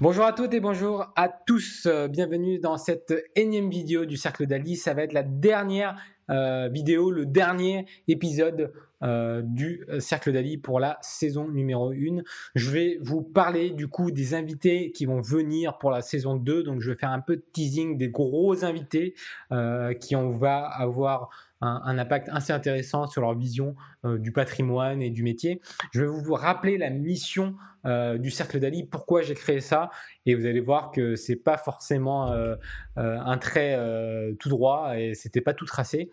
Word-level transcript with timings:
Bonjour 0.00 0.24
à 0.24 0.32
toutes 0.32 0.52
et 0.54 0.60
bonjour 0.60 1.06
à 1.14 1.28
tous. 1.28 1.86
Euh, 1.86 2.08
bienvenue 2.08 2.58
dans 2.58 2.76
cette 2.78 3.14
énième 3.36 3.70
vidéo 3.70 4.06
du 4.06 4.16
Cercle 4.16 4.44
d'Ali. 4.44 4.74
Ça 4.76 4.92
va 4.92 5.04
être 5.04 5.12
la 5.12 5.22
dernière 5.22 5.96
euh, 6.30 6.68
vidéo, 6.68 7.12
le 7.12 7.26
dernier 7.26 7.86
épisode 8.08 8.72
euh, 9.04 9.40
du 9.44 9.86
Cercle 10.00 10.32
d'Ali 10.32 10.58
pour 10.58 10.80
la 10.80 10.98
saison 11.00 11.46
numéro 11.46 11.92
1. 11.92 12.22
Je 12.56 12.70
vais 12.72 12.98
vous 13.02 13.22
parler 13.22 13.70
du 13.70 13.86
coup 13.86 14.10
des 14.10 14.34
invités 14.34 14.90
qui 14.90 15.06
vont 15.06 15.20
venir 15.20 15.78
pour 15.78 15.92
la 15.92 16.02
saison 16.02 16.34
2. 16.34 16.64
Donc 16.64 16.80
je 16.80 16.90
vais 16.90 16.96
faire 16.96 17.12
un 17.12 17.20
peu 17.20 17.36
de 17.36 17.44
teasing 17.52 17.96
des 17.96 18.08
gros 18.08 18.64
invités 18.64 19.14
qui 20.00 20.16
on 20.16 20.30
va 20.32 20.66
avoir 20.66 21.30
un, 21.64 21.98
impact 21.98 22.28
assez 22.30 22.52
intéressant 22.52 23.06
sur 23.06 23.22
leur 23.22 23.34
vision 23.34 23.74
euh, 24.04 24.18
du 24.18 24.32
patrimoine 24.32 25.02
et 25.02 25.10
du 25.10 25.22
métier. 25.22 25.60
Je 25.92 26.02
vais 26.02 26.06
vous 26.06 26.34
rappeler 26.34 26.78
la 26.78 26.90
mission 26.90 27.56
euh, 27.86 28.18
du 28.18 28.30
Cercle 28.30 28.60
d'Ali, 28.60 28.84
pourquoi 28.84 29.22
j'ai 29.22 29.34
créé 29.34 29.60
ça, 29.60 29.90
et 30.26 30.34
vous 30.34 30.46
allez 30.46 30.60
voir 30.60 30.90
que 30.90 31.16
c'est 31.16 31.36
pas 31.36 31.56
forcément 31.56 32.32
euh, 32.32 32.56
un 32.96 33.38
trait 33.38 33.78
tout 34.38 34.48
droit 34.48 34.98
et 34.98 35.14
c'était 35.14 35.40
pas 35.40 35.54
tout 35.54 35.66
tracé. 35.66 36.10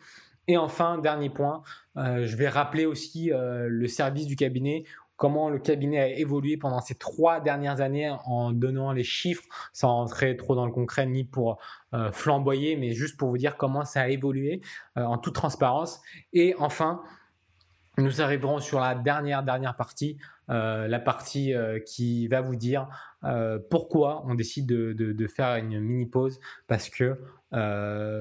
Et 0.47 0.57
enfin, 0.57 0.97
dernier 0.97 1.29
point, 1.29 1.61
je 1.95 2.35
vais 2.35 2.49
rappeler 2.49 2.85
aussi 2.85 3.31
le 3.33 3.87
service 3.87 4.25
du 4.25 4.35
cabinet 4.35 4.85
comment 5.21 5.51
le 5.51 5.59
cabinet 5.59 5.99
a 5.99 6.07
évolué 6.07 6.57
pendant 6.57 6.81
ces 6.81 6.95
trois 6.95 7.41
dernières 7.41 7.79
années 7.79 8.11
en 8.25 8.51
donnant 8.51 8.91
les 8.91 9.03
chiffres, 9.03 9.43
sans 9.71 9.93
rentrer 9.93 10.35
trop 10.35 10.55
dans 10.55 10.65
le 10.65 10.71
concret 10.71 11.05
ni 11.05 11.23
pour 11.23 11.59
euh, 11.93 12.11
flamboyer, 12.11 12.75
mais 12.75 12.93
juste 12.93 13.17
pour 13.17 13.29
vous 13.29 13.37
dire 13.37 13.55
comment 13.55 13.85
ça 13.85 14.01
a 14.01 14.07
évolué 14.07 14.61
euh, 14.97 15.03
en 15.03 15.19
toute 15.19 15.35
transparence. 15.35 16.01
Et 16.33 16.55
enfin, 16.57 17.03
nous 18.01 18.21
arriverons 18.21 18.59
sur 18.59 18.79
la 18.79 18.95
dernière, 18.95 19.43
dernière 19.43 19.75
partie, 19.75 20.17
euh, 20.49 20.87
la 20.87 20.99
partie 20.99 21.53
qui 21.85 22.27
va 22.27 22.41
vous 22.41 22.55
dire 22.55 22.87
pourquoi 23.69 24.23
on 24.25 24.33
décide 24.33 24.65
de, 24.65 24.93
de, 24.93 25.27
faire 25.27 25.55
une 25.55 25.79
mini 25.79 26.07
pause, 26.07 26.39
parce 26.67 26.89
que 26.89 27.19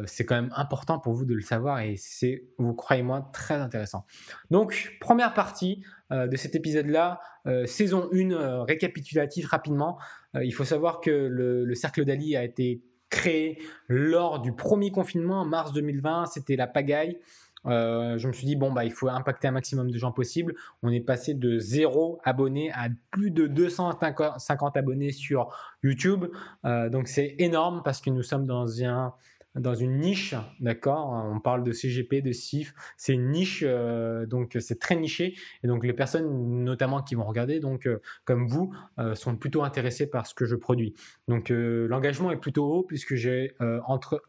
c'est 0.07 0.25
quand 0.27 0.35
même 0.35 0.53
important 0.55 0.99
pour 0.99 1.15
vous 1.15 1.25
de 1.25 1.35
le 1.35 1.41
savoir 1.41 1.81
et 1.81 1.97
c'est, 1.97 2.45
vous 2.59 2.75
croyez-moi, 2.75 3.31
très 3.33 3.55
intéressant. 3.55 4.05
Donc, 4.51 4.97
première 5.01 5.33
partie, 5.35 5.83
euh, 6.13 6.27
de 6.27 6.37
cet 6.37 6.57
épisode-là. 6.57 7.21
Euh, 7.47 7.67
saison 7.67 8.09
1, 8.13 8.33
euh, 8.33 8.63
récapitulatif 8.63 9.47
rapidement. 9.47 9.97
il 10.43 10.53
faut 10.53 10.65
savoir 10.65 11.01
que 11.01 11.11
le, 11.11 11.73
Cercle 11.75 12.05
d'Ali 12.05 12.37
a 12.37 12.43
été 12.43 12.83
créé 13.11 13.63
lors 13.89 14.41
du 14.41 14.53
premier 14.53 14.91
confinement 14.91 15.43
en 15.43 15.45
mars 15.45 15.73
2020. 15.73 16.27
C'était 16.27 16.57
la 16.57 16.67
pagaille. 16.67 17.19
Je 17.67 18.27
me 18.27 18.33
suis 18.33 18.47
dit, 18.47 18.57
bon, 18.57 18.73
bah, 18.73 18.85
il 18.85 18.93
faut 18.93 19.09
impacter 19.09 19.49
un 19.49 19.53
maximum 19.53 19.91
de 19.91 19.99
gens 19.99 20.13
possible. 20.13 20.55
On 20.83 20.91
est 20.91 21.01
passé 21.01 21.35
de 21.35 21.59
0 21.59 22.21
abonnés 22.25 22.71
à 22.73 22.89
plus 23.11 23.31
de 23.31 23.47
250 23.47 24.77
abonnés 24.77 25.13
sur 25.13 25.49
YouTube. 25.83 26.27
donc 26.65 27.09
c'est 27.09 27.35
énorme 27.39 27.83
parce 27.85 28.01
que 28.01 28.11
nous 28.11 28.23
sommes 28.23 28.47
dans 28.47 28.83
un 28.83 29.15
dans 29.57 29.75
une 29.75 29.99
niche, 29.99 30.35
d'accord? 30.61 31.11
On 31.11 31.41
parle 31.41 31.65
de 31.65 31.73
CGP, 31.73 32.23
de 32.23 32.33
CIF, 32.33 32.75
c'est 32.97 33.15
une 33.15 33.31
niche, 33.31 33.65
euh, 33.67 34.27
donc 34.27 34.57
c'est 34.61 34.79
très 34.79 34.97
niché, 34.97 35.35
et 35.65 35.67
donc 35.67 35.85
les 35.85 35.93
personnes 35.93 36.65
notamment 36.65 37.03
qui 37.03 37.15
vont 37.17 37.25
regarder, 37.25 37.59
donc 37.59 37.87
euh, 37.87 38.01
comme 38.25 38.47
vous, 38.47 38.73
euh, 38.99 39.15
sont 39.15 39.37
plutôt 39.37 39.63
intéressées 39.63 40.09
par 40.09 40.27
ce 40.27 40.35
que 40.35 40.45
je 40.45 40.55
produis. 40.55 40.95
Donc 41.27 41.51
l'engagement 41.51 42.31
est 42.31 42.37
plutôt 42.37 42.67
haut 42.67 42.83
puisque 42.83 43.15
j'ai 43.15 43.55
entre 43.87 44.23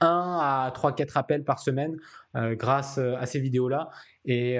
1 0.00 0.06
à 0.40 0.72
3-4 0.74 1.12
appels 1.14 1.44
par 1.44 1.58
semaine 1.58 1.96
grâce 2.34 2.98
à 2.98 3.24
ces 3.26 3.40
vidéos-là. 3.40 3.90
Et, 4.26 4.58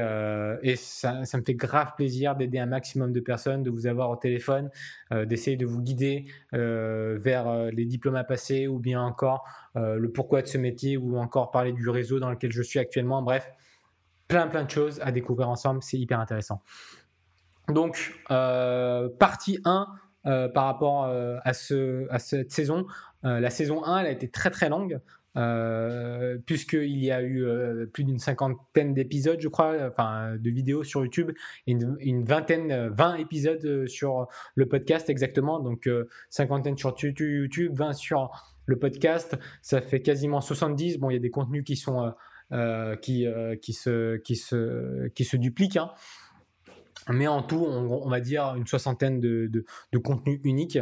ça, 0.77 1.21
me 1.21 1.43
fait 1.45 1.55
grave 1.55 1.93
plaisir 1.97 2.37
d'aider 2.37 2.59
un 2.59 2.67
maximum 2.67 3.13
de 3.13 3.21
personnes, 3.21 3.63
de 3.63 3.71
vous 3.71 3.87
avoir 3.87 4.11
au 4.11 4.17
téléphone, 4.17 4.71
d'essayer 5.11 5.57
de 5.57 5.67
vous 5.67 5.83
guider 5.83 6.27
vers 6.53 7.71
les 7.71 7.85
diplômes 7.85 8.17
à 8.17 8.25
passer 8.25 8.67
ou 8.67 8.79
bien 8.79 9.03
encore 9.03 9.45
le 9.75 10.07
pourquoi 10.11 10.43
de 10.43 10.47
ce 10.47 10.59
métier 10.59 10.97
ou 10.97 11.19
encore 11.19 11.51
parler 11.51 11.73
du 11.73 11.89
réseau 11.89 12.19
dans 12.19 12.31
lequel 12.31 12.53
je 12.53 12.63
suis 12.63 12.79
actuellement. 12.79 13.23
Bref, 13.23 13.51
plein 14.29 14.47
plein 14.49 14.65
de 14.65 14.71
choses 14.71 15.01
à 15.03 15.13
découvrir 15.13 15.49
ensemble. 15.49 15.83
C'est 15.83 15.99
hyper 15.99 16.21
intéressant. 16.21 16.63
Donc, 17.69 18.15
partie 18.29 19.59
1. 19.65 19.87
par 20.55 20.65
rapport 20.65 21.05
à, 21.05 21.53
ce, 21.53 22.07
à 22.11 22.19
cette 22.19 22.53
saison. 22.53 22.87
La 23.27 23.51
saison 23.51 23.85
1, 23.85 23.99
elle 24.01 24.07
a 24.07 24.11
été 24.11 24.29
très 24.29 24.51
très 24.51 24.69
longue. 24.69 25.01
Euh, 25.37 26.39
puisqu'il 26.47 26.97
y 26.97 27.11
a 27.11 27.21
eu 27.21 27.45
euh, 27.45 27.85
plus 27.85 28.05
d'une 28.05 28.19
cinquantaine 28.19 28.95
d'épisodes, 28.95 29.39
je 29.39 29.49
crois, 29.49 29.75
enfin 29.87 30.35
de 30.37 30.51
vidéos 30.51 30.83
sur 30.83 31.03
YouTube, 31.03 31.33
une, 31.67 32.25
vingtaine, 32.25 32.89
20 32.89 33.17
épisodes 33.17 33.87
sur 33.87 34.29
le 34.55 34.67
podcast 34.67 35.11
exactement, 35.11 35.61
donc 35.61 35.91
cinquantaine 36.31 36.79
sur 36.79 36.97
YouTube, 36.99 37.73
20 37.77 37.93
sur 37.93 38.31
le 38.65 38.79
podcast, 38.79 39.37
ça 39.61 39.83
fait 39.83 40.01
quasiment 40.01 40.41
70. 40.41 40.99
Bon, 40.99 41.11
il 41.11 41.15
y 41.15 41.17
a 41.17 41.21
des 41.21 41.31
contenus 41.31 41.65
qui 41.65 41.77
sont 41.77 42.13
euh, 42.53 42.97
qui, 42.97 43.27
qui, 43.61 43.73
se, 43.75 44.17
qui, 44.17 44.37
se, 44.37 45.09
qui 45.09 45.25
se 45.25 45.37
dupliquent. 45.37 45.77
Hein. 45.77 45.91
Mais 47.11 47.27
en 47.29 47.43
tout, 47.43 47.63
on, 47.63 48.09
va 48.09 48.21
dire 48.21 48.55
une 48.57 48.67
soixantaine 48.67 49.21
de, 49.21 49.49
de 49.93 49.99
contenus 49.99 50.41
uniques. 50.45 50.79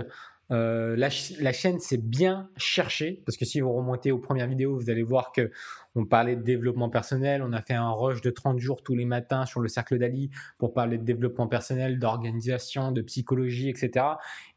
Euh, 0.51 0.95
la, 0.97 1.09
chaîne 1.09 1.79
s'est 1.79 1.97
bien 1.97 2.51
cherchée 2.57 3.23
parce 3.25 3.39
que 3.39 3.47
si 3.47 3.61
vous 3.61 3.73
remontez 3.73 4.13
aux 4.13 4.19
premières 4.19 4.47
vidéos, 4.47 4.77
vous 4.77 4.91
allez 4.91 5.03
voir 5.03 5.33
que 5.33 5.51
on 5.95 6.05
parlait 6.05 6.37
de 6.37 6.43
développement 6.43 6.91
personnel. 6.91 7.43
On 7.43 7.53
a 7.53 7.63
fait 7.63 7.75
un 7.75 7.91
rush 7.91 8.21
de 8.21 8.31
30 8.31 8.59
jours 8.59 8.83
tous 8.83 8.95
les 8.95 9.07
matins 9.07 9.47
sur 9.47 9.61
le 9.61 9.69
cercle 9.69 9.99
d'Ali 9.99 10.31
pour 10.59 10.75
parler 10.75 10.99
de 10.99 11.05
développement 11.05 11.47
personnel, 11.47 11.99
d'organisation, 11.99 12.93
de 12.93 13.01
psychologie, 13.01 13.71
etc. 13.71 14.05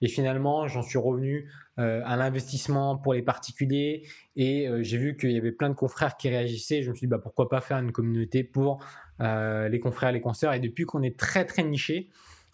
Et 0.02 0.08
finalement, 0.08 0.68
j'en 0.68 0.82
suis 0.82 0.98
revenu 0.98 1.50
euh, 1.80 2.02
à 2.06 2.18
l'investissement 2.18 2.98
pour 2.98 3.14
les 3.14 3.22
particuliers 3.22 4.04
et 4.36 4.68
euh, 4.68 4.84
j'ai 4.84 4.98
vu 4.98 5.16
qu'il 5.16 5.32
y 5.32 5.38
avait 5.38 5.52
plein 5.52 5.70
de 5.70 5.76
confrères 5.76 6.18
qui 6.18 6.28
réagissaient. 6.28 6.82
Je 6.82 6.90
me 6.90 6.96
suis 6.96 7.08
dit 7.08 7.12
bah, 7.12 7.20
pourquoi 7.20 7.48
pas 7.48 7.62
faire 7.62 7.78
une 7.78 7.92
communauté 7.92 8.44
pour 8.44 8.84
les 9.20 9.80
confrères, 9.80 10.12
les 10.12 10.22
consoeurs. 10.22 10.54
Et 10.54 10.60
depuis 10.60 10.86
qu'on 10.86 11.02
est 11.02 11.18
très 11.18 11.44
très 11.44 11.64
niché, 11.64 12.08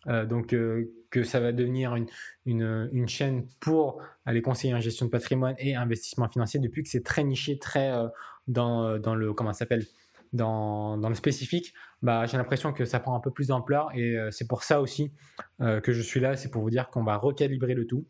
euh, 0.07 0.25
donc 0.25 0.53
euh, 0.53 0.91
que 1.09 1.23
ça 1.23 1.39
va 1.39 1.51
devenir 1.51 1.95
une, 1.95 2.09
une, 2.45 3.07
chaîne 3.07 3.47
pour 3.59 4.01
les 4.25 4.41
conseiller 4.41 4.73
en 4.73 4.79
gestion 4.79 5.05
de 5.05 5.11
patrimoine 5.11 5.55
et 5.59 5.75
investissement 5.75 6.27
financier 6.27 6.59
depuis 6.59 6.83
que 6.83 6.89
c'est 6.89 7.03
très 7.03 7.23
niché, 7.23 7.59
très 7.59 7.91
euh, 7.91 8.07
dans, 8.47 8.97
dans, 8.97 9.15
le 9.15 9.33
comment 9.33 9.53
s'appelle 9.53 9.85
dans, 10.33 10.97
dans, 10.97 11.09
le 11.09 11.15
spécifique, 11.15 11.73
bah, 12.01 12.25
j'ai 12.25 12.37
l'impression 12.37 12.73
que 12.73 12.85
ça 12.85 12.99
prend 12.99 13.15
un 13.15 13.19
peu 13.19 13.29
plus 13.31 13.47
d'ampleur 13.47 13.91
et 13.95 14.17
c'est 14.31 14.47
pour 14.47 14.63
ça 14.63 14.81
aussi 14.81 15.11
que 15.59 15.93
je 15.93 16.01
suis 16.01 16.19
là, 16.19 16.35
c'est 16.35 16.49
pour 16.49 16.63
vous 16.63 16.71
dire 16.71 16.89
qu'on 16.89 17.03
va 17.03 17.17
recalibrer 17.17 17.75
le 17.75 17.85
tout 17.85 18.07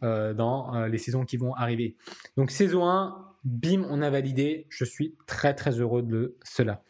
dans 0.00 0.86
les 0.86 0.96
saisons 0.96 1.26
qui 1.26 1.36
vont 1.36 1.54
arriver. 1.54 1.96
Donc 2.38 2.50
saison 2.50 2.88
1, 2.88 3.14
bim, 3.44 3.86
on 3.90 4.00
a 4.00 4.08
validé, 4.08 4.66
je 4.70 4.86
suis 4.86 5.14
très 5.26 5.52
très 5.54 5.78
heureux 5.78 6.02
de 6.02 6.38
cela. 6.42 6.82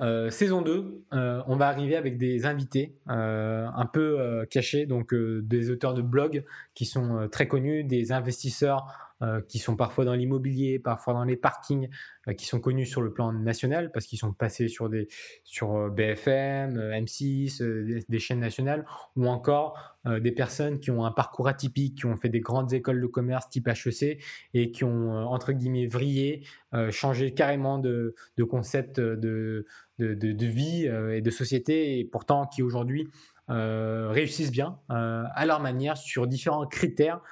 Euh, 0.00 0.30
saison 0.30 0.62
2, 0.62 1.04
euh, 1.12 1.42
on 1.48 1.56
va 1.56 1.68
arriver 1.68 1.96
avec 1.96 2.18
des 2.18 2.46
invités 2.46 2.94
euh, 3.10 3.66
un 3.74 3.86
peu 3.86 4.46
cachés, 4.50 4.86
donc 4.86 5.14
des 5.14 5.70
auteurs 5.70 5.94
de 5.94 6.02
blogs 6.02 6.44
qui 6.74 6.84
sont 6.84 7.28
très 7.30 7.48
connus, 7.48 7.84
des 7.84 8.12
investisseurs 8.12 9.07
euh, 9.20 9.40
qui 9.48 9.58
sont 9.58 9.74
parfois 9.74 10.04
dans 10.04 10.14
l'immobilier, 10.14 10.78
parfois 10.78 11.12
dans 11.12 11.24
les 11.24 11.36
parkings, 11.36 11.88
euh, 12.28 12.34
qui 12.34 12.46
sont 12.46 12.60
connus 12.60 12.86
sur 12.86 13.02
le 13.02 13.12
plan 13.12 13.32
national 13.32 13.90
parce 13.90 14.06
qu'ils 14.06 14.20
sont 14.20 14.32
passés 14.32 14.68
sur, 14.68 14.88
des, 14.88 15.08
sur 15.42 15.74
euh, 15.74 15.90
BFM, 15.90 16.78
M6, 16.78 18.04
des, 18.08 18.18
chaînes 18.20 18.38
nationales, 18.38 18.86
ou 19.16 19.26
encore 19.26 19.98
des 20.06 20.32
personnes 20.32 20.78
qui 20.78 20.90
ont 20.90 21.04
un 21.04 21.10
parcours 21.10 21.48
atypique, 21.48 21.98
qui 21.98 22.06
ont 22.06 22.16
fait 22.16 22.28
des 22.28 22.40
grandes 22.40 22.72
écoles 22.72 23.00
de 23.00 23.06
commerce 23.06 23.50
type 23.50 23.68
HEC 23.68 24.22
et 24.54 24.70
qui 24.70 24.84
ont, 24.84 25.10
entre 25.26 25.52
guillemets, 25.52 25.86
vrillé, 25.86 26.44
changé 26.90 27.34
carrément 27.34 27.78
de, 27.78 28.14
de 28.38 28.44
concept 28.44 29.00
de, 29.00 29.66
de, 29.98 30.14
de, 30.14 30.46
vie 30.46 30.86
et 30.86 31.20
de 31.20 31.30
société, 31.30 31.98
et 31.98 32.04
pourtant 32.06 32.46
qui 32.46 32.62
aujourd'hui 32.62 33.10
réussissent 33.48 34.52
bien 34.52 34.78
à 34.88 35.44
leur 35.44 35.60
manière 35.60 35.98
sur 35.98 36.26
différents 36.26 36.66
critères 36.66 37.20
euh, 37.20 37.22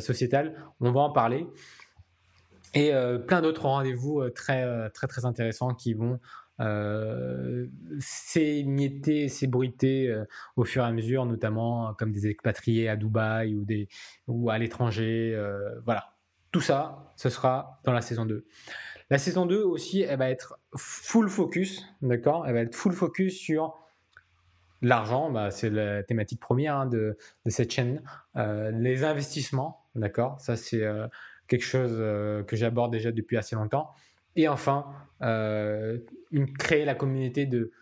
sociétale. 0.00 0.54
On 0.80 0.90
va 0.92 1.00
en 1.00 1.10
parler. 1.10 1.46
Et 2.74 2.92
euh, 2.92 3.18
plein 3.18 3.40
d'autres 3.40 3.62
rendez-vous 3.62 4.20
euh, 4.20 4.30
très, 4.30 4.90
très, 4.90 5.06
très 5.06 5.24
intéressants 5.24 5.74
qui 5.74 5.94
vont 5.94 6.20
s'émietter, 7.98 9.28
s'ébruiter 9.28 10.14
au 10.56 10.64
fur 10.64 10.82
et 10.84 10.86
à 10.86 10.92
mesure, 10.92 11.26
notamment 11.26 11.92
comme 11.92 12.12
des 12.12 12.28
expatriés 12.28 12.88
à 12.88 12.96
Dubaï 12.96 13.54
ou, 13.54 13.66
des, 13.66 13.88
ou 14.26 14.48
à 14.48 14.56
l'étranger. 14.56 15.38
voilà. 15.84 16.14
Tout 16.52 16.62
ça, 16.62 17.12
ce 17.16 17.28
sera 17.28 17.82
dans 17.84 17.92
la 17.92 18.00
saison 18.00 18.24
2. 18.24 18.46
La 19.10 19.18
saison 19.18 19.44
2 19.44 19.62
aussi, 19.64 20.00
elle 20.00 20.18
va 20.18 20.30
être 20.30 20.58
full 20.74 21.28
focus, 21.28 21.84
d'accord? 22.00 22.46
Elle 22.46 22.54
va 22.54 22.60
être 22.60 22.74
full 22.74 22.94
focus 22.94 23.38
sur 23.38 23.74
L'argent, 24.86 25.32
bah, 25.32 25.50
c'est 25.50 25.68
la 25.68 26.04
thématique 26.04 26.38
première 26.38 26.76
hein, 26.76 26.86
de, 26.86 27.18
cette 27.46 27.72
chaîne. 27.72 28.02
Euh, 28.36 28.70
les 28.70 29.02
investissements, 29.02 29.84
d'accord 29.96 30.40
Ça, 30.40 30.54
c'est 30.54 30.84
euh, 30.84 31.08
quelque 31.48 31.64
chose 31.64 31.96
euh, 31.98 32.44
que 32.44 32.54
j'aborde 32.54 32.92
déjà 32.92 33.10
depuis 33.10 33.36
assez 33.36 33.56
longtemps. 33.56 33.90
Et 34.36 34.46
enfin, 34.46 34.86
créer 36.58 36.84
la 36.84 36.94
communauté 36.94 37.46
de 37.46 37.72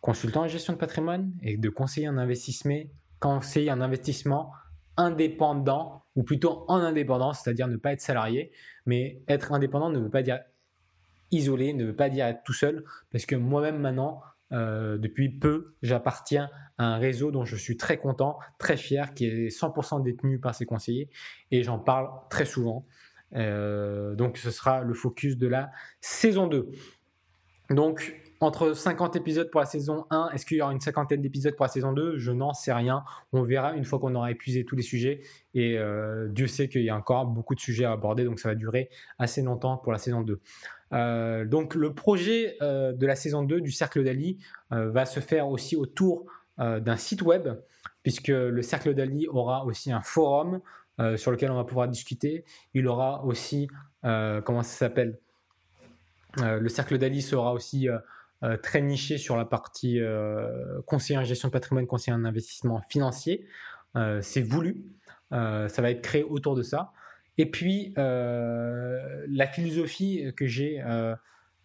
consultants 0.00 0.44
en 0.44 0.48
gestion 0.48 0.72
de 0.72 0.78
patrimoine 0.78 1.30
et 1.42 1.58
de 1.58 1.68
conseillers 1.68 2.08
en 2.08 2.16
investissement, 2.16 2.84
conseillers 3.20 3.72
en 3.72 3.82
investissement 3.82 4.50
indépendant, 4.96 6.04
ou 6.14 6.22
plutôt 6.22 6.64
en 6.68 6.76
indépendance, 6.76 7.40
c'est-à-dire 7.42 7.68
ne 7.68 7.76
pas 7.76 7.92
être 7.92 8.00
salarié. 8.00 8.50
Mais 8.86 9.20
être 9.28 9.52
indépendant 9.52 9.90
ne 9.90 9.98
veut 9.98 10.08
pas 10.08 10.22
dire 10.22 10.40
isolé, 11.32 11.74
ne 11.74 11.84
veut 11.84 11.96
pas 11.96 12.08
dire 12.08 12.24
être 12.24 12.44
tout 12.44 12.54
seul, 12.54 12.82
parce 13.12 13.26
que 13.26 13.36
moi-même 13.36 13.78
maintenant, 13.78 14.22
euh, 14.52 14.98
depuis 14.98 15.28
peu, 15.28 15.74
j'appartiens 15.82 16.48
à 16.78 16.84
un 16.84 16.98
réseau 16.98 17.30
dont 17.30 17.44
je 17.44 17.56
suis 17.56 17.76
très 17.76 17.98
content, 17.98 18.38
très 18.58 18.76
fier, 18.76 19.14
qui 19.14 19.26
est 19.26 19.48
100% 19.48 20.02
détenu 20.02 20.38
par 20.38 20.54
ses 20.54 20.66
conseillers, 20.66 21.08
et 21.50 21.62
j'en 21.62 21.78
parle 21.78 22.08
très 22.30 22.44
souvent. 22.44 22.86
Euh, 23.34 24.14
donc 24.14 24.38
ce 24.38 24.50
sera 24.50 24.82
le 24.82 24.94
focus 24.94 25.36
de 25.36 25.48
la 25.48 25.70
saison 26.00 26.46
2. 26.46 26.70
Donc 27.70 28.14
entre 28.40 28.74
50 28.74 29.16
épisodes 29.16 29.50
pour 29.50 29.60
la 29.60 29.66
saison 29.66 30.06
1, 30.10 30.30
est-ce 30.34 30.44
qu'il 30.44 30.58
y 30.58 30.62
aura 30.62 30.72
une 30.72 30.80
cinquantaine 30.80 31.22
d'épisodes 31.22 31.56
pour 31.56 31.64
la 31.64 31.70
saison 31.70 31.92
2 31.92 32.18
Je 32.18 32.32
n'en 32.32 32.52
sais 32.52 32.72
rien. 32.72 33.04
On 33.32 33.42
verra 33.42 33.74
une 33.74 33.84
fois 33.84 33.98
qu'on 33.98 34.14
aura 34.14 34.30
épuisé 34.30 34.64
tous 34.64 34.76
les 34.76 34.82
sujets. 34.82 35.22
Et 35.54 35.78
euh, 35.78 36.28
Dieu 36.28 36.46
sait 36.46 36.68
qu'il 36.68 36.82
y 36.82 36.90
a 36.90 36.96
encore 36.96 37.26
beaucoup 37.26 37.54
de 37.54 37.60
sujets 37.60 37.84
à 37.84 37.92
aborder, 37.92 38.24
donc 38.24 38.38
ça 38.38 38.50
va 38.50 38.54
durer 38.54 38.90
assez 39.18 39.42
longtemps 39.42 39.78
pour 39.78 39.92
la 39.92 39.98
saison 39.98 40.20
2. 40.20 40.40
Euh, 40.92 41.44
donc 41.46 41.74
le 41.74 41.94
projet 41.94 42.56
euh, 42.60 42.92
de 42.92 43.06
la 43.06 43.16
saison 43.16 43.42
2 43.42 43.60
du 43.60 43.72
Cercle 43.72 44.04
d'Ali 44.04 44.38
va 44.70 45.06
se 45.06 45.20
faire 45.20 45.48
aussi 45.48 45.76
autour 45.76 46.26
d'un 46.58 46.96
site 46.96 47.22
web, 47.22 47.48
puisque 48.02 48.28
le 48.28 48.62
Cercle 48.62 48.94
d'Ali 48.94 49.26
aura 49.28 49.64
aussi 49.64 49.92
un 49.92 50.00
forum 50.00 50.60
sur 51.16 51.30
lequel 51.30 51.50
on 51.50 51.56
va 51.56 51.64
pouvoir 51.64 51.88
discuter. 51.88 52.44
Il 52.74 52.88
aura 52.88 53.24
aussi, 53.24 53.68
comment 54.02 54.62
ça 54.62 54.76
s'appelle? 54.76 55.18
Le 56.38 56.68
Cercle 56.68 56.98
d'Ali 56.98 57.22
sera 57.22 57.52
aussi 57.52 57.88
euh, 58.46 58.56
très 58.56 58.80
niché 58.80 59.18
sur 59.18 59.36
la 59.36 59.44
partie 59.44 60.00
euh, 60.00 60.80
conseiller 60.86 61.18
en 61.18 61.24
gestion 61.24 61.48
de 61.48 61.52
patrimoine, 61.52 61.86
conseiller 61.86 62.16
en 62.16 62.24
investissement 62.24 62.80
financier. 62.88 63.46
Euh, 63.96 64.20
c'est 64.22 64.42
voulu, 64.42 64.84
ça 65.30 65.68
va 65.78 65.90
être 65.90 66.02
créé 66.02 66.22
autour 66.22 66.54
de 66.54 66.62
ça. 66.62 66.92
Et 67.38 67.50
puis, 67.50 67.92
la 67.96 69.46
philosophie 69.52 70.32
que 70.36 70.46
j'ai, 70.46 70.82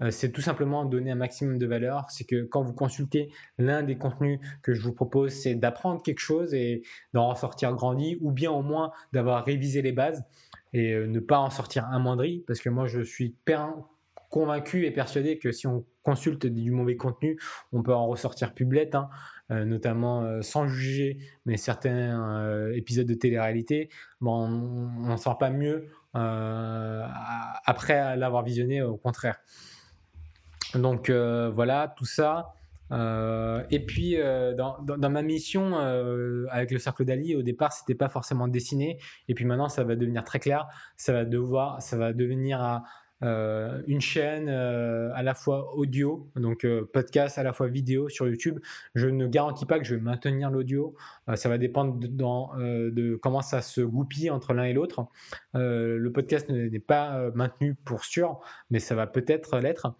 c'est 0.10 0.31
tout 0.31 0.42
simplement 0.42 0.83
donner 0.83 1.12
un 1.12 1.16
maximum 1.16 1.60
de 1.60 1.66
valeur. 1.68 2.10
C'est 2.10 2.24
que 2.24 2.44
quand 2.44 2.63
vous 2.63 2.74
consultez 2.74 3.31
l'un 3.57 3.83
des 3.83 3.98
contenus 3.98 4.39
que 4.63 4.74
je 4.74 4.81
vous 4.81 4.94
propose, 4.94 5.31
c'est 5.31 5.56
d'apprendre 5.56 6.01
quelque 6.01 6.19
chose 6.19 6.54
et 6.54 6.81
d'en 7.13 7.30
ressortir 7.30 7.74
grandi, 7.74 8.18
ou 8.22 8.31
bien 8.31 8.51
au 8.51 8.63
moins 8.63 8.92
d'avoir 9.13 9.45
révisé 9.45 9.81
les 9.81 9.92
bases 9.92 10.24
et 10.74 10.95
ne 10.95 11.19
pas 11.19 11.38
en 11.38 11.50
sortir 11.51 11.86
amoindri, 11.86 12.44
parce 12.48 12.60
que 12.60 12.69
moi 12.69 12.88
je 12.88 13.01
suis 13.01 13.36
convaincu 14.30 14.86
et 14.86 14.92
persuadé 14.92 15.38
que 15.38 15.51
si 15.51 15.68
on 15.68 15.86
consulte 16.03 16.45
du 16.45 16.71
mauvais 16.71 16.95
contenu, 16.95 17.39
on 17.71 17.83
peut 17.83 17.94
en 17.94 18.07
ressortir 18.07 18.53
plus 18.53 18.68
hein, 18.94 19.09
euh, 19.51 19.65
notamment 19.65 20.24
euh, 20.24 20.42
sans 20.42 20.68
juger, 20.68 21.18
mais 21.45 21.57
certains 21.57 22.39
euh, 22.39 22.74
épisodes 22.74 23.07
de 23.07 23.13
télé-réalité, 23.13 23.89
bon, 24.21 24.45
on 24.45 25.07
n'en 25.07 25.18
sort 25.18 25.38
pas 25.38 25.50
mieux 25.50 25.88
après 26.13 28.18
l'avoir 28.18 28.44
visionné, 28.44 28.81
au 28.81 28.98
contraire. 28.98 29.38
Donc 30.75 31.09
voilà, 31.09 31.94
tout 31.95 32.04
ça. 32.04 32.54
et 32.92 33.86
puis 33.88 34.18
dans, 34.57 34.77
dans, 34.81 35.09
ma 35.09 35.21
mission 35.21 35.77
avec 36.50 36.71
le 36.71 36.80
cercle 36.80 37.06
d'Ali, 37.06 37.33
au 37.38 37.44
départ, 37.44 37.71
c'était 37.71 37.95
pas 37.95 38.09
forcément 38.09 38.50
dessiné, 38.50 39.00
et 39.30 39.33
puis 39.33 39.45
maintenant, 39.45 39.69
ça 39.69 39.86
va 39.86 39.95
devenir 39.95 40.25
très 40.25 40.39
clair. 40.39 40.68
Ça 40.97 41.13
va 41.13 41.24
devoir, 41.24 41.81
ça 41.81 41.95
va 41.95 42.12
devenir 42.12 42.62
à, 42.62 42.83
euh, 43.23 43.83
une 43.85 44.01
chaîne 44.01 44.47
euh, 44.50 45.12
à 45.13 45.21
la 45.21 45.35
fois 45.35 45.75
audio, 45.75 46.27
donc 46.35 46.65
euh, 46.65 46.89
podcast 46.91 47.38
à 47.38 47.44
la 47.44 47.53
fois 47.53 47.68
vidéo 47.68 48.09
sur 48.09 48.27
YouTube. 48.27 48.59
Je 48.95 49.07
ne 49.07 49.27
garantis 49.27 49.68
pas 49.68 49.77
que 49.77 49.85
je 49.85 49.94
vais 49.94 50.01
maintenir 50.01 50.50
l'audio. 50.50 50.95
ça 51.35 51.47
va 51.47 51.57
dépendre 51.59 52.00
de, 52.00 53.15
comment 53.18 53.41
ça 53.41 53.62
se 53.62 53.81
goupille 53.81 54.31
entre 54.31 54.53
l'un 54.53 54.63
et 54.63 54.73
l'autre. 54.73 55.06
le 55.53 56.09
podcast 56.09 56.50
n'est 56.50 56.79
pas 56.79 57.29
maintenu 57.35 57.75
pour 57.75 58.06
sûr, 58.06 58.39
mais 58.69 58.79
ça 58.79 58.95
va 58.95 59.06
peut-être 59.07 59.59
l'être. 59.59 59.94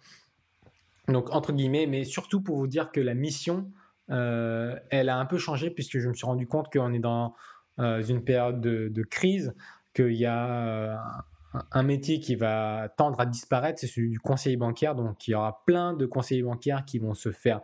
Donc 1.08 1.32
entre 1.34 1.52
guillemets, 1.52 1.86
mais 1.86 2.04
surtout 2.04 2.40
pour 2.40 2.56
vous 2.56 2.66
dire 2.66 2.90
que 2.90 3.00
la 3.00 3.14
mission, 3.14 3.70
elle 4.08 5.08
a 5.08 5.16
un 5.16 5.26
peu 5.26 5.38
changé 5.38 5.70
puisque 5.70 5.98
je 5.98 6.08
me 6.08 6.14
suis 6.14 6.26
rendu 6.26 6.46
compte 6.46 6.72
qu'on 6.72 6.92
est 6.92 6.98
dans 6.98 7.34
une 7.78 8.24
période 8.24 8.60
de, 8.60 8.88
de 8.88 9.02
crise, 9.02 9.54
qu'il 9.94 10.14
y 10.14 10.26
a 10.26 11.24
un 11.70 11.82
métier 11.82 12.20
qui 12.20 12.34
va 12.34 12.88
tendre 12.96 13.20
à 13.20 13.26
disparaître, 13.26 13.78
c'est 13.78 13.86
celui 13.86 14.10
du 14.10 14.20
conseiller 14.20 14.56
bancaire. 14.56 14.94
Donc, 14.94 15.26
il 15.26 15.32
y 15.32 15.34
aura 15.34 15.62
plein 15.66 15.92
de 15.94 16.06
conseillers 16.06 16.42
bancaires 16.42 16.84
qui 16.84 16.98
vont 16.98 17.14
se 17.14 17.30
faire, 17.30 17.60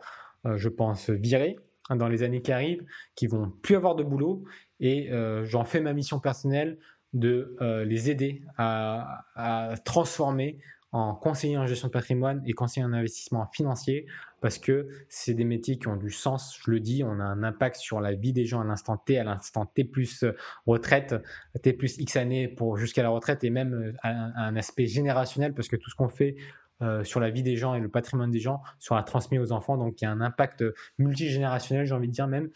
euh, 0.46 0.56
je 0.56 0.68
pense, 0.68 1.10
virer 1.10 1.56
hein, 1.88 1.96
dans 1.96 2.08
les 2.08 2.22
années 2.22 2.42
qui 2.42 2.52
arrivent, 2.52 2.84
qui 3.14 3.26
vont 3.26 3.50
plus 3.62 3.76
avoir 3.76 3.94
de 3.94 4.02
boulot. 4.02 4.44
Et 4.80 5.10
euh, 5.10 5.44
j'en 5.44 5.64
fais 5.64 5.80
ma 5.80 5.92
mission 5.92 6.20
personnelle 6.20 6.78
de 7.14 7.56
euh, 7.60 7.84
les 7.84 8.10
aider 8.10 8.42
à, 8.58 9.24
à 9.34 9.76
transformer 9.78 10.58
en 10.92 11.14
conseiller 11.14 11.58
en 11.58 11.66
gestion 11.66 11.88
de 11.88 11.92
patrimoine 11.92 12.42
et 12.46 12.52
conseiller 12.52 12.84
en 12.84 12.92
investissement 12.92 13.46
financier 13.48 14.06
parce 14.40 14.58
que 14.58 14.88
c'est 15.08 15.34
des 15.34 15.44
métiers 15.44 15.78
qui 15.78 15.88
ont 15.88 15.96
du 15.96 16.10
sens, 16.10 16.58
je 16.64 16.70
le 16.70 16.80
dis, 16.80 17.02
on 17.04 17.20
a 17.20 17.24
un 17.24 17.42
impact 17.42 17.76
sur 17.76 18.00
la 18.00 18.12
vie 18.12 18.32
des 18.32 18.44
gens 18.44 18.60
à 18.60 18.64
l'instant 18.64 18.96
T, 18.96 19.18
à 19.18 19.24
l'instant 19.24 19.66
T 19.66 19.84
plus 19.84 20.22
euh, 20.22 20.36
retraite, 20.66 21.14
T 21.62 21.72
plus 21.72 21.98
X 21.98 22.16
années 22.16 22.48
pour 22.48 22.76
jusqu'à 22.76 23.02
la 23.02 23.08
retraite 23.08 23.42
et 23.44 23.50
même 23.50 23.74
euh, 23.74 23.92
un 24.04 24.56
aspect 24.56 24.86
générationnel 24.86 25.54
parce 25.54 25.68
que 25.68 25.76
tout 25.76 25.90
ce 25.90 25.96
qu'on 25.96 26.08
fait 26.08 26.36
euh, 26.80 27.02
sur 27.02 27.18
la 27.18 27.30
vie 27.30 27.42
des 27.42 27.56
gens 27.56 27.74
et 27.74 27.80
le 27.80 27.88
patrimoine 27.88 28.30
des 28.30 28.38
gens 28.38 28.62
sera 28.78 29.02
transmis 29.02 29.38
aux 29.38 29.50
enfants, 29.50 29.76
donc 29.76 30.00
il 30.00 30.04
y 30.04 30.06
a 30.06 30.10
un 30.12 30.20
impact 30.20 30.64
multigénérationnel, 30.98 31.86
j'ai 31.86 31.94
envie 31.94 32.08
de 32.08 32.12
dire 32.12 32.28
même. 32.28 32.50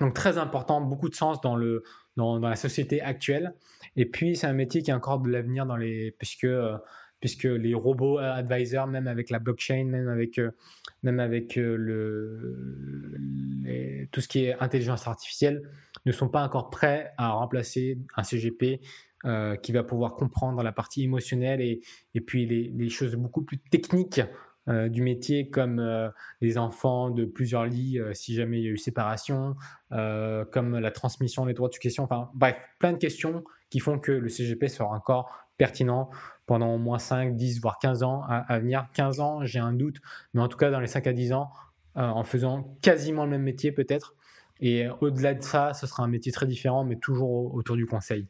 Donc 0.00 0.14
très 0.14 0.38
important, 0.38 0.80
beaucoup 0.80 1.08
de 1.08 1.14
sens 1.14 1.40
dans, 1.40 1.54
le, 1.54 1.84
dans 2.16 2.38
la 2.38 2.56
société 2.56 3.00
actuelle. 3.00 3.54
Et 3.94 4.06
puis 4.06 4.36
c'est 4.36 4.46
un 4.46 4.54
métier 4.54 4.82
qui 4.82 4.90
a 4.90 4.96
encore 4.96 5.20
de 5.20 5.30
l'avenir 5.30 5.66
dans 5.66 5.76
les... 5.76 6.12
puisque 6.18 6.48
puisque 7.22 7.44
les 7.44 7.72
robots 7.72 8.18
advisors, 8.18 8.88
même 8.88 9.06
avec 9.06 9.30
la 9.30 9.38
blockchain, 9.38 9.84
même 9.84 10.08
avec, 10.08 10.38
euh, 10.38 10.50
même 11.04 11.20
avec 11.20 11.56
euh, 11.56 11.76
le, 11.76 12.58
tout 14.10 14.20
ce 14.20 14.26
qui 14.26 14.46
est 14.46 14.58
intelligence 14.58 15.06
artificielle, 15.06 15.62
ne 16.04 16.10
sont 16.10 16.28
pas 16.28 16.42
encore 16.42 16.68
prêts 16.68 17.12
à 17.18 17.30
remplacer 17.30 17.96
un 18.16 18.24
CGP 18.24 18.80
euh, 19.24 19.54
qui 19.54 19.70
va 19.70 19.84
pouvoir 19.84 20.16
comprendre 20.16 20.64
la 20.64 20.72
partie 20.72 21.04
émotionnelle 21.04 21.60
et, 21.60 21.80
et 22.16 22.20
puis 22.20 22.44
les, 22.44 22.72
les, 22.74 22.88
choses 22.88 23.14
beaucoup 23.14 23.42
plus 23.42 23.58
techniques 23.58 24.20
du 24.68 25.02
métier 25.02 25.50
comme 25.50 26.12
les 26.40 26.56
enfants 26.56 27.10
de 27.10 27.24
plusieurs 27.24 27.66
lits 27.66 27.98
si 28.12 28.34
jamais 28.34 28.60
il 28.60 28.64
y 28.64 28.68
a 28.68 28.70
eu 28.70 28.76
séparation, 28.76 29.56
comme 29.90 30.78
la 30.78 30.90
transmission 30.92 31.46
des 31.46 31.52
droits 31.52 31.68
de 31.68 31.74
succession, 31.74 32.04
enfin 32.04 32.30
bref, 32.34 32.56
plein 32.78 32.92
de 32.92 32.98
questions 32.98 33.42
qui 33.70 33.80
font 33.80 33.98
que 33.98 34.12
le 34.12 34.28
CGP 34.28 34.68
sera 34.68 34.90
encore 34.94 35.34
pertinent 35.62 36.10
pendant 36.46 36.74
au 36.74 36.78
moins 36.78 36.98
5, 36.98 37.36
10, 37.36 37.60
voire 37.60 37.78
15 37.78 38.02
ans 38.02 38.24
à, 38.28 38.58
venir. 38.58 38.88
15 38.94 39.20
ans, 39.20 39.44
j'ai 39.44 39.60
un 39.60 39.72
doute, 39.72 40.00
mais 40.34 40.42
en 40.42 40.48
tout 40.48 40.56
cas 40.56 40.72
dans 40.72 40.80
les 40.80 40.88
5 40.88 41.06
à 41.06 41.12
10 41.12 41.32
ans, 41.34 41.52
euh, 41.96 42.02
en 42.02 42.24
faisant 42.24 42.76
quasiment 42.82 43.22
le 43.24 43.30
même 43.30 43.44
métier 43.44 43.70
peut-être. 43.70 44.16
Et 44.58 44.86
euh, 44.86 44.92
au-delà 45.00 45.34
de 45.34 45.42
ça, 45.44 45.72
ce 45.72 45.86
sera 45.86 46.02
un 46.02 46.08
métier 46.08 46.32
très 46.32 46.46
différent, 46.46 46.82
mais 46.82 46.96
toujours 46.96 47.54
autour 47.54 47.76
du 47.76 47.86
conseil. 47.86 48.26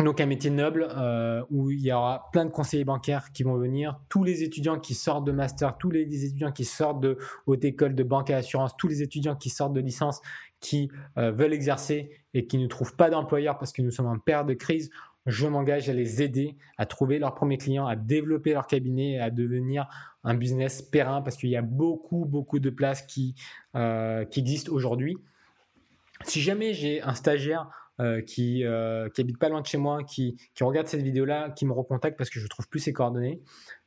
Donc 0.00 0.20
un 0.20 0.26
métier 0.26 0.50
noble 0.50 0.88
euh, 0.90 1.44
où 1.50 1.70
il 1.70 1.82
y 1.82 1.92
aura 1.92 2.30
plein 2.32 2.46
de 2.46 2.50
conseillers 2.50 2.84
bancaires 2.84 3.30
qui 3.30 3.44
vont 3.44 3.56
venir, 3.56 4.00
tous 4.08 4.24
les 4.24 4.42
étudiants 4.42 4.80
qui 4.80 4.94
sortent 4.94 5.26
de 5.26 5.32
master, 5.32 5.78
tous 5.78 5.90
les 5.90 6.24
étudiants 6.24 6.50
qui 6.50 6.64
sortent 6.64 7.00
de 7.00 7.16
haute 7.46 7.64
école 7.64 7.94
de 7.94 8.02
banque 8.02 8.30
et 8.30 8.34
assurance, 8.34 8.76
tous 8.76 8.88
les 8.88 9.02
étudiants 9.02 9.36
qui 9.36 9.50
sortent 9.50 9.74
de 9.74 9.80
licence, 9.80 10.20
qui 10.58 10.90
veulent 11.16 11.54
exercer 11.54 12.10
et 12.34 12.46
qui 12.46 12.58
ne 12.58 12.66
trouvent 12.66 12.96
pas 12.96 13.08
d'employeur 13.08 13.56
parce 13.56 13.72
que 13.72 13.82
nous 13.82 13.90
sommes 13.90 14.06
en 14.06 14.18
période 14.18 14.46
de 14.46 14.54
crise 14.54 14.90
je 15.30 15.46
m'engage 15.46 15.88
à 15.88 15.92
les 15.92 16.22
aider 16.22 16.56
à 16.76 16.86
trouver 16.86 17.18
leurs 17.18 17.34
premiers 17.34 17.58
clients, 17.58 17.86
à 17.86 17.96
développer 17.96 18.52
leur 18.52 18.66
cabinet, 18.66 19.18
à 19.18 19.30
devenir 19.30 19.88
un 20.24 20.34
business 20.34 20.82
périn 20.82 21.22
parce 21.22 21.36
qu'il 21.36 21.50
y 21.50 21.56
a 21.56 21.62
beaucoup, 21.62 22.24
beaucoup 22.24 22.58
de 22.58 22.70
places 22.70 23.02
qui, 23.02 23.34
euh, 23.74 24.24
qui 24.24 24.40
existent 24.40 24.72
aujourd'hui. 24.72 25.16
Si 26.24 26.40
jamais 26.40 26.74
j'ai 26.74 27.00
un 27.02 27.14
stagiaire 27.14 27.68
euh, 28.00 28.20
qui, 28.20 28.64
euh, 28.64 29.08
qui 29.10 29.20
habite 29.20 29.38
pas 29.38 29.48
loin 29.48 29.60
de 29.60 29.66
chez 29.66 29.78
moi, 29.78 30.04
qui, 30.04 30.36
qui 30.54 30.64
regarde 30.64 30.86
cette 30.86 31.02
vidéo-là, 31.02 31.50
qui 31.50 31.64
me 31.64 31.72
recontacte 31.72 32.18
parce 32.18 32.30
que 32.30 32.40
je 32.40 32.46
trouve 32.46 32.68
plus 32.68 32.80
ses 32.80 32.92
coordonnées, 32.92 33.40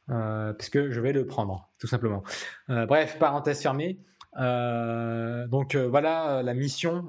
parce 0.08 0.70
que 0.70 0.92
je 0.92 1.00
vais 1.00 1.14
le 1.14 1.26
prendre, 1.26 1.70
tout 1.80 1.88
simplement. 1.88 2.24
bref, 2.68 3.18
parenthèse 3.20 3.62
fermée. 3.62 4.00
donc 4.36 5.76
voilà, 5.76 6.44
la 6.44 6.54
mission 6.54 7.06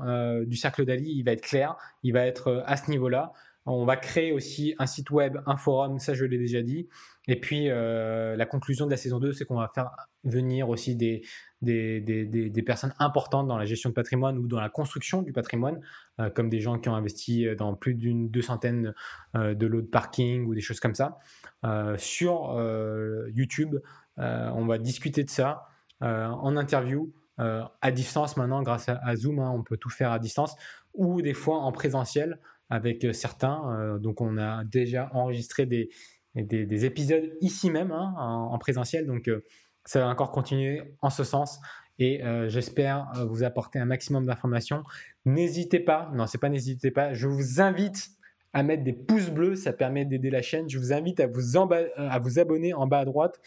du 0.47 0.57
cercle 0.57 0.85
d'Ali, 0.85 1.13
il 1.17 1.25
va 1.25 1.33
être 1.33 1.43
clair, 1.43 1.77
il 2.05 2.13
va 2.13 2.25
être 2.25 2.63
à 2.67 2.77
ce 2.77 2.91
niveau-là. 2.91 3.33
On 3.67 3.87
va 3.87 3.97
créer 3.97 4.33
aussi 4.33 4.75
un 4.79 4.87
site 4.87 5.11
web, 5.11 5.39
un 5.47 5.57
forum, 5.57 5.99
ça 5.99 6.13
je 6.13 6.25
l'ai 6.25 6.37
déjà 6.37 6.61
dit. 6.63 6.87
Et 7.27 7.41
puis 7.41 7.71
euh, 7.71 8.37
la 8.37 8.45
conclusion 8.45 8.85
de 8.85 8.91
la 8.91 8.99
saison 8.99 9.19
2, 9.19 9.33
c'est 9.33 9.47
qu'on 9.47 9.59
va 9.59 9.69
faire 9.69 9.91
venir 10.25 10.69
aussi 10.69 10.97
des, 10.97 11.23
personnes 12.67 12.93
importantes 12.99 13.49
dans 13.49 13.57
la 13.57 13.65
gestion 13.65 13.89
de 13.89 13.95
patrimoine 13.95 14.37
ou 14.37 14.47
dans 14.47 14.61
la 14.61 14.69
construction 14.69 15.23
du 15.23 15.33
patrimoine, 15.33 15.81
euh, 16.21 16.29
comme 16.29 16.51
des 16.51 16.61
gens 16.61 16.79
qui 16.79 16.91
ont 16.91 16.95
investi 16.95 17.47
dans 17.57 17.75
plus 17.75 17.95
d'une 17.95 18.29
deux 18.29 18.43
centaines 18.43 18.95
euh, 19.35 19.55
de 19.55 19.67
lots 19.67 19.81
de 19.81 19.87
parking 19.87 20.45
ou 20.45 20.55
des 20.55 20.61
choses 20.61 20.81
comme 20.81 20.95
ça. 20.95 21.19
sur 21.97 22.61
YouTube, 23.33 23.77
on 24.19 24.67
va 24.67 24.79
discuter 24.79 25.25
de 25.25 25.31
ça 25.31 25.69
en 26.01 26.57
interview 26.59 27.11
à 27.39 27.91
distance 27.91 28.37
maintenant 28.37 28.63
grâce 28.63 28.89
à, 28.89 29.17
Zoom. 29.17 29.39
Hein, 29.39 29.51
on 29.51 29.63
peut 29.63 29.79
tout 29.79 29.91
faire 29.91 30.13
à 30.13 30.19
distance 30.19 30.55
ou 30.95 31.23
des 31.23 31.35
fois 31.35 31.59
en 31.59 31.73
présentiel 31.73 32.39
avec 32.71 33.07
certains. 33.13 33.99
donc 34.01 34.21
on 34.21 34.39
a 34.39 34.65
déjà 34.65 35.11
enregistré 35.13 35.67
des, 35.67 35.91
des, 36.35 36.85
épisodes 36.85 37.37
ici 37.41 37.71
même 37.71 37.93
hein, 37.93 38.15
en, 38.17 38.59
présentiel. 38.59 39.07
Donc 39.07 39.31
ça 39.85 40.01
va 40.01 40.09
encore 40.09 40.31
continuer 40.31 40.97
en 41.03 41.11
ce 41.11 41.25
sens 41.25 41.61
et 41.99 42.23
j'espère 42.47 43.13
vous 43.29 43.45
apporter 43.45 43.79
un 43.79 43.85
maximum 43.85 44.27
d'informations. 44.27 44.83
N'hésitez 45.27 45.79
pas, 45.79 46.11
non 46.15 46.27
c'est 46.27 46.39
pas 46.39 46.49
n'hésitez 46.49 46.91
pas, 46.91 47.13
je 47.13 47.29
vous 47.29 47.61
invite 47.61 48.15
à 48.55 48.63
mettre 48.63 48.85
des 48.85 48.93
pouces 48.93 49.31
bleus, 49.31 49.57
ça 49.57 49.73
permet 49.73 50.05
d'aider 50.05 50.31
la 50.31 50.41
chaîne. 50.41 50.71
Je 50.71 50.79
vous 50.79 50.93
invite 50.93 51.19
à 51.21 51.27
vous, 51.27 51.59
à 51.97 52.19
vous 52.21 52.39
abonner 52.39 52.73
en 52.73 52.87
bas 52.87 53.01
à 53.01 53.05
droite. 53.05 53.41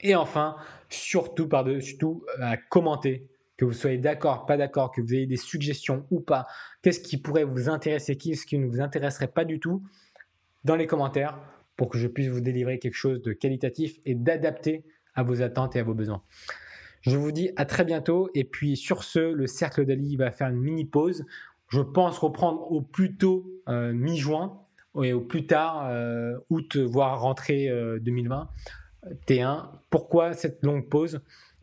Et 0.00 0.16
enfin, 0.16 0.56
surtout 0.88 1.48
par-dessus 1.48 1.96
tout, 1.96 2.24
à 2.40 2.56
commenter, 2.56 3.28
que 3.60 3.66
vous 3.66 3.74
soyez 3.74 3.98
d'accord, 3.98 4.46
pas 4.46 4.56
d'accord, 4.56 4.90
que 4.90 5.02
vous 5.02 5.12
ayez 5.12 5.26
des 5.26 5.36
suggestions 5.36 6.06
ou 6.10 6.20
pas. 6.20 6.46
Qu'est-ce 6.80 7.00
qui 7.00 7.18
pourrait 7.18 7.44
vous 7.44 7.68
intéresser, 7.68 8.16
qu'est-ce 8.16 8.46
qui 8.46 8.58
ne 8.58 8.66
vous 8.66 8.80
intéresserait 8.80 9.28
pas 9.28 9.44
du 9.44 9.60
tout 9.60 9.82
dans 10.64 10.76
les 10.76 10.86
commentaires 10.86 11.38
pour 11.76 11.90
que 11.90 11.98
je 11.98 12.08
puisse 12.08 12.28
vous 12.28 12.40
délivrer 12.40 12.78
quelque 12.78 12.94
chose 12.94 13.20
de 13.20 13.34
qualitatif 13.34 13.98
et 14.06 14.14
d'adapté 14.14 14.86
à 15.14 15.22
vos 15.22 15.42
attentes 15.42 15.76
et 15.76 15.80
à 15.80 15.82
vos 15.82 15.92
besoins. 15.92 16.22
Je 17.02 17.18
vous 17.18 17.32
dis 17.32 17.50
à 17.56 17.66
très 17.66 17.84
bientôt 17.84 18.30
et 18.34 18.44
puis 18.44 18.78
sur 18.78 19.04
ce, 19.04 19.18
le 19.18 19.46
cercle 19.46 19.84
d'Ali 19.84 20.16
va 20.16 20.30
faire 20.30 20.48
une 20.48 20.60
mini 20.60 20.86
pause 20.86 21.26
je 21.68 21.80
pense 21.80 22.18
reprendre 22.18 22.72
au 22.72 22.80
plus 22.80 23.16
tôt 23.16 23.46
euh, 23.68 23.92
mi-juin 23.92 24.58
et 25.02 25.12
au 25.12 25.20
plus 25.20 25.46
tard 25.46 25.86
euh, 25.88 26.36
août, 26.48 26.76
voire 26.76 27.20
rentrée 27.20 27.68
2020 28.00 28.48
euh, 29.06 29.14
T1. 29.26 29.68
Pourquoi 29.88 30.32
cette 30.32 30.64
longue 30.64 30.88
pause? 30.88 31.20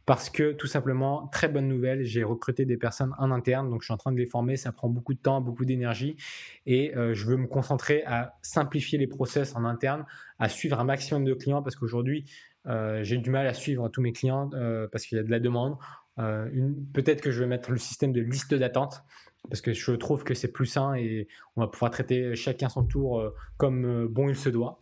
Parce 0.08 0.32
que 0.32 0.54
tout 0.54 0.66
simplement, 0.66 1.28
très 1.28 1.48
bonne 1.48 1.68
nouvelle, 1.68 2.04
j'ai 2.04 2.24
recruté 2.24 2.66
des 2.66 2.78
personnes 2.78 3.14
en 3.20 3.30
interne, 3.30 3.70
donc 3.70 3.82
je 3.82 3.86
suis 3.86 3.94
en 3.94 3.98
train 3.98 4.12
de 4.12 4.18
les 4.18 4.26
former, 4.26 4.58
ça 4.58 4.72
prend 4.72 4.90
beaucoup 4.90 5.14
de 5.14 5.20
temps, 5.20 5.40
beaucoup 5.42 5.66
d'énergie, 5.66 6.16
et 6.66 6.94
je 6.96 7.26
veux 7.26 7.38
me 7.38 7.46
concentrer 7.46 8.04
à 8.06 8.34
simplifier 8.42 8.98
les 8.98 9.08
process 9.08 9.56
en 9.56 9.66
interne, 9.66 10.06
à 10.40 10.50
suivre 10.50 10.80
un 10.80 10.86
maximum 10.86 11.26
de 11.26 11.34
clients, 11.34 11.62
parce 11.62 11.76
qu'aujourd'hui, 11.76 12.26
j'ai 13.02 13.18
du 13.18 13.30
mal 13.30 13.46
à 13.48 13.54
suivre 13.54 13.90
tous 13.90 14.02
mes 14.02 14.14
clients, 14.14 14.50
parce 14.94 15.06
qu'il 15.06 15.18
y 15.18 15.20
a 15.20 15.24
de 15.24 15.30
la 15.30 15.42
demande. 15.42 15.76
Peut-être 16.16 17.20
que 17.20 17.30
je 17.30 17.42
vais 17.42 17.48
mettre 17.48 17.72
le 17.72 17.78
système 17.78 18.14
de 18.14 18.22
liste 18.22 18.54
d'attente, 18.54 19.04
parce 19.50 19.62
que 19.62 19.74
je 19.74 19.92
trouve 19.92 20.24
que 20.24 20.34
c'est 20.34 20.52
plus 20.52 20.66
sain 20.66 20.94
et 20.96 21.28
on 21.56 21.62
va 21.62 21.68
pouvoir 21.68 21.92
traiter 21.92 22.36
chacun 22.36 22.70
son 22.70 22.84
tour 22.84 23.20
euh, 23.20 23.36
comme 23.58 23.86
euh, 23.86 24.08
bon 24.08 24.30
il 24.30 24.36
se 24.36 24.50
doit. 24.50 24.82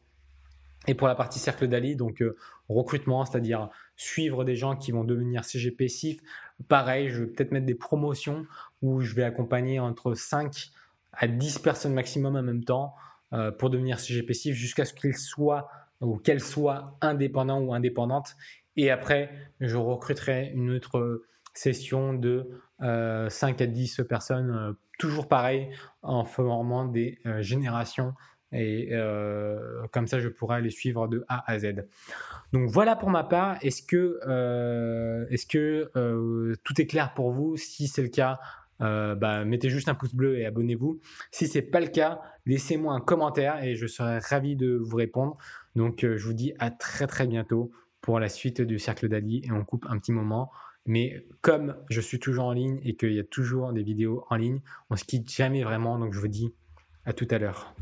Et 0.87 0.93
pour 0.93 1.07
la 1.07 1.15
partie 1.15 1.39
cercle 1.39 1.67
d'Ali, 1.67 1.95
donc 1.95 2.21
euh, 2.21 2.35
recrutement, 2.69 3.25
c'est-à-dire 3.25 3.69
suivre 3.95 4.43
des 4.43 4.55
gens 4.55 4.75
qui 4.75 4.91
vont 4.91 5.03
devenir 5.03 5.45
CGP 5.45 5.87
SIF, 5.87 6.19
pareil, 6.67 7.09
je 7.09 7.23
vais 7.23 7.27
peut-être 7.27 7.51
mettre 7.51 7.65
des 7.65 7.75
promotions 7.75 8.45
où 8.81 9.01
je 9.01 9.13
vais 9.15 9.23
accompagner 9.23 9.79
entre 9.79 10.13
5 10.13 10.69
à 11.13 11.27
10 11.27 11.59
personnes 11.59 11.93
maximum 11.93 12.35
en 12.35 12.43
même 12.43 12.63
temps 12.63 12.95
pour 13.57 13.69
devenir 13.69 13.99
CGP 13.99 14.33
SIF 14.33 14.55
jusqu'à 14.55 14.85
ce 14.85 14.93
qu'ils 14.93 15.17
soient 15.17 15.69
ou 16.01 16.17
qu'elles 16.17 16.41
soient 16.41 16.97
indépendants 17.01 17.59
ou 17.59 17.73
indépendantes. 17.73 18.35
Et 18.77 18.91
après, 18.91 19.31
je 19.59 19.77
recruterai 19.77 20.51
une 20.53 20.71
autre 20.71 21.23
session 21.53 22.13
de 22.13 22.49
5 22.79 22.83
euh, 22.83 23.63
à 23.63 23.67
10 23.67 24.01
personnes, 24.07 24.51
euh, 24.51 24.73
toujours 24.99 25.27
pareil, 25.27 25.69
en 26.01 26.25
formant 26.25 26.85
des 26.85 27.19
euh, 27.25 27.41
générations. 27.41 28.13
Et 28.51 28.91
comme 29.91 30.07
ça, 30.07 30.19
je 30.19 30.29
pourrais 30.29 30.61
les 30.61 30.69
suivre 30.69 31.07
de 31.07 31.25
A 31.27 31.49
à 31.51 31.59
Z. 31.59 31.85
Donc 32.53 32.69
voilà 32.69 32.95
pour 32.95 33.09
ma 33.09 33.23
part. 33.23 33.57
Est-ce 33.61 33.81
que, 33.83 34.19
est 35.29 35.49
que 35.49 35.91
tout 36.63 36.81
est 36.81 36.87
clair 36.87 37.13
pour 37.13 37.31
vous? 37.31 37.57
Si 37.57 37.87
c'est 37.87 38.03
le 38.03 38.09
cas, 38.09 38.39
bah, 38.79 39.43
mettez 39.45 39.69
juste 39.69 39.89
un 39.89 39.95
pouce 39.95 40.13
bleu 40.13 40.37
et 40.37 40.45
abonnez-vous. 40.45 40.99
Si 41.31 41.47
c'est 41.47 41.63
pas 41.63 41.81
le 41.81 41.87
cas, 41.87 42.21
laissez-moi 42.45 42.93
un 42.93 43.01
commentaire 43.01 43.63
et 43.63 43.75
je 43.75 43.87
serai 43.87 44.19
ravi 44.19 44.55
de 44.55 44.75
vous 44.75 44.95
répondre. 44.95 45.37
Donc 45.75 46.01
je 46.01 46.23
vous 46.25 46.33
dis 46.33 46.53
à 46.59 46.71
très 46.71 47.07
très 47.07 47.27
bientôt 47.27 47.71
pour 47.99 48.19
la 48.19 48.29
suite 48.29 48.61
du 48.61 48.79
cercle 48.79 49.09
d'Ali 49.09 49.41
et 49.43 49.51
on 49.51 49.65
coupe 49.65 49.85
un 49.89 49.97
petit 49.97 50.11
moment. 50.11 50.51
Mais 50.85 51.25
comme 51.41 51.75
je 51.89 51.99
suis 51.99 52.19
toujours 52.19 52.45
en 52.45 52.53
ligne 52.53 52.79
et 52.83 52.95
qu'il 52.95 53.13
y 53.13 53.19
a 53.19 53.23
toujours 53.23 53.73
des 53.73 53.81
vidéos 53.81 54.23
en 54.29 54.35
ligne, 54.35 54.61
on 54.91 54.95
se 54.95 55.03
quitte 55.03 55.29
jamais 55.29 55.63
vraiment. 55.63 55.97
Donc 55.97 56.13
je 56.13 56.19
vous 56.19 56.27
dis 56.27 56.53
à 57.05 57.11
tout 57.13 57.27
à 57.31 57.39
l'heure. 57.39 57.73